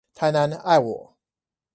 [0.15, 1.15] 台南愛我